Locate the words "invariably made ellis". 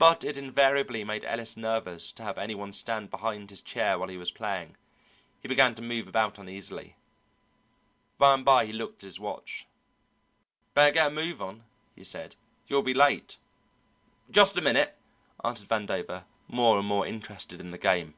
0.36-1.56